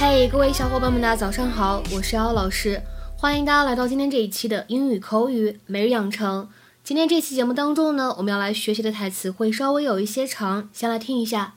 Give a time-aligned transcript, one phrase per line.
[0.00, 2.82] 嘿，各位小伙伴们，大家早上好，我是姚老师，
[3.16, 6.48] 欢迎大家来到今天这一期的英语口语每日养成。
[6.84, 11.54] 今天这期节目当中呢，我们要来学习的台词会稍微有一些长，先来听一下。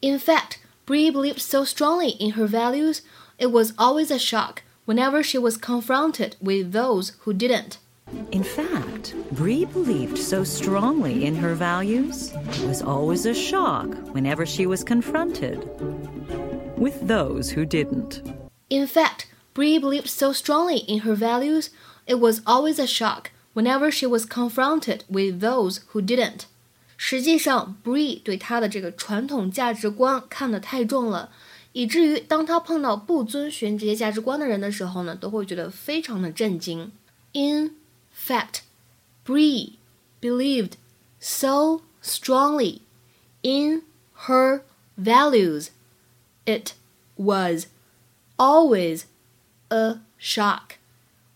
[0.00, 3.00] In fact, Bree believed so strongly in her values,
[3.38, 7.74] it was always a shock whenever she was confronted with those who didn't.
[8.32, 14.44] In fact, Bree believed so strongly in her values, it was always a shock whenever
[14.44, 15.60] she was confronted
[16.85, 18.21] with those who didn't.
[18.69, 19.25] In fact,
[19.55, 21.69] Bree believed so strongly in her values,
[22.05, 26.45] it was always a shock whenever she was confronted with those who didn't.
[26.97, 31.31] 实际上，Bree 对她的这个传统价值观看得太重了，
[31.73, 36.91] 以至于当她碰到不遵循这些价值观的人的时候呢，都会觉得非常的震惊。
[37.33, 37.71] In
[38.15, 38.59] fact,
[39.25, 39.73] Bree
[40.21, 40.73] believed
[41.19, 42.79] so strongly
[43.41, 43.81] in
[44.27, 44.61] her
[44.97, 45.69] values
[46.46, 46.74] it
[47.16, 47.66] was
[48.38, 49.06] always
[49.70, 50.78] a shock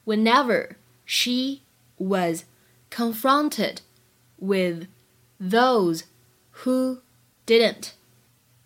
[0.05, 1.63] whenever she
[1.99, 2.45] was
[2.91, 3.81] confronted
[4.39, 4.87] with
[5.39, 6.05] those
[6.65, 6.99] who
[7.47, 7.95] didn't.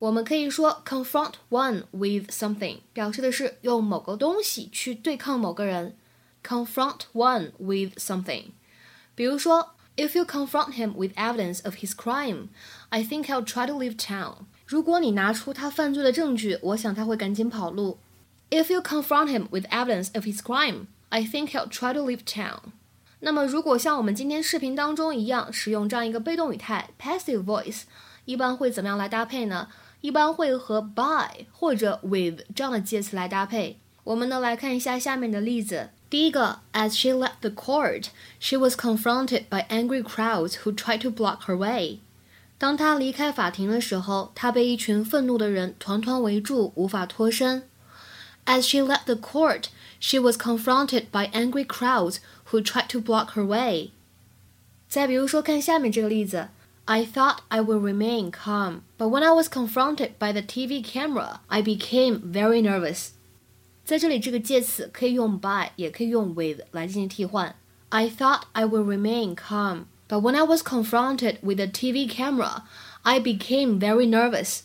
[0.00, 5.96] 我们可以说 confront one with something，表示的是用某个东西去对抗某个人。
[6.46, 8.48] confront one with something，
[9.14, 12.48] 比如说，If you confront him with evidence of his crime,
[12.90, 14.44] I think I'll try to leave town.
[14.65, 17.97] 如果你拿出他犯罪的证据，我想他会赶紧跑路。
[18.49, 22.59] If you confront him with evidence of his crime, I think he'll try to leave town.
[23.19, 27.81] 那么，如果像我们今天视频当中一样，使用这样一个被动语态 passive voice，
[28.25, 29.67] 一般会怎么样来搭配呢？
[30.01, 33.79] 一般会和 by 或者 with 这样的介词来搭配。
[34.05, 35.89] 我们呢来看一下下面的例子。
[36.09, 38.05] 第一个，As she left the court,
[38.39, 41.99] she was confronted by angry crowds who tried to block her way.
[42.57, 47.63] 当她离开法庭的时候，她被一群愤怒的人团团围住，无法脱身。
[48.45, 49.65] As she left the court,
[49.99, 52.17] she was confronted by angry crowds
[52.49, 53.91] who tried to block her way.
[54.87, 56.49] 再比如说，看下面这个例子，
[56.85, 61.61] I thought I would remain calm, but when I was confronted by the TV camera, I
[61.61, 63.09] became very nervous.
[63.85, 67.55] 在这里，这个介词可以用 by，也可以用 with 来进行替换。
[67.89, 72.63] I thought I would remain calm, but when I was confronted with the TV camera,
[73.03, 74.61] I became very nervous.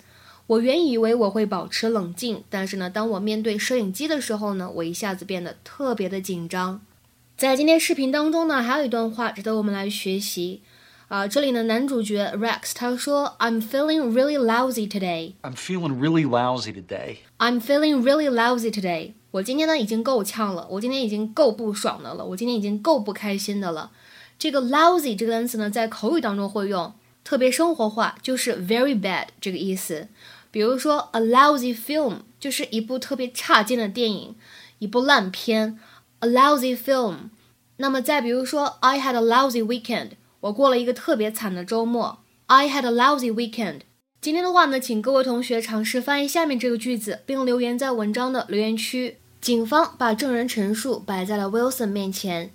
[0.46, 6.80] 我原以为我会保持冷静，但是呢，当我面对摄影机的时候呢，我一下子变得特别的紧张。
[7.36, 10.62] 在今天视频当中呢，还有一段话值得我们来学习。
[11.08, 15.34] 啊，这里呢，男主角 Rex 他说：“I'm feeling really lousy today.
[15.42, 17.18] I'm feeling really lousy today.
[17.38, 19.12] I'm feeling really lousy today.
[19.30, 23.90] 我今天呢已经够呛了，我今天已经够不爽的了，我今天已经够不开心的了。
[24.39, 26.93] 这个 lousy 这个单词呢，在口语当中会用，
[27.25, 30.07] 特别生活化，就是 very bad 这个意思。
[30.49, 34.35] 比如说 a lousy film 就是一部特别差劲的电影，
[34.79, 35.77] 一部烂片。
[36.21, 37.29] a lousy film。
[37.77, 42.19] 那么再比如说，I had a lousy weekend，我过了一个特别惨的周末。
[42.47, 43.81] I had a lousy weekend。
[44.21, 49.17] 今天的话呢，请各位同学尝试翻译下面这个句子，并留言在文章的留言区。
[49.39, 52.51] 警方把证人陈述摆在了 Wilson 面前。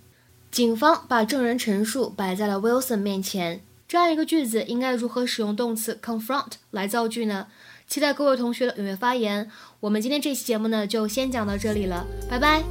[0.54, 3.60] 警方把证人陈述摆在了 Wilson 面前。
[3.88, 7.48] 这样一个句子应该如何使用动词 confront 来造句呢？
[7.88, 9.50] 期待各位同学的踊跃发言。
[9.80, 12.62] 我们今天这期节目呢，就先讲到这里了，拜拜。